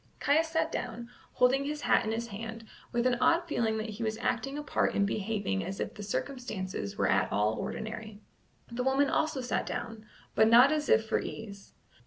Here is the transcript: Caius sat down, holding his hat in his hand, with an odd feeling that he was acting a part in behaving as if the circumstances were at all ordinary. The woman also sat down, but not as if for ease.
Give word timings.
Caius 0.19 0.47
sat 0.47 0.71
down, 0.71 1.11
holding 1.33 1.63
his 1.63 1.81
hat 1.81 2.03
in 2.03 2.11
his 2.11 2.29
hand, 2.29 2.65
with 2.91 3.05
an 3.05 3.19
odd 3.21 3.47
feeling 3.47 3.77
that 3.77 3.91
he 3.91 4.01
was 4.03 4.17
acting 4.17 4.57
a 4.57 4.63
part 4.63 4.95
in 4.95 5.05
behaving 5.05 5.63
as 5.63 5.79
if 5.79 5.93
the 5.93 6.01
circumstances 6.01 6.97
were 6.97 7.07
at 7.07 7.31
all 7.31 7.53
ordinary. 7.53 8.19
The 8.71 8.81
woman 8.83 9.11
also 9.11 9.41
sat 9.41 9.67
down, 9.67 10.07
but 10.33 10.49
not 10.49 10.71
as 10.71 10.89
if 10.89 11.05
for 11.07 11.19
ease. 11.19 11.73